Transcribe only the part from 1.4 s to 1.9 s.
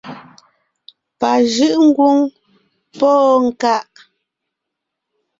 jʉ́’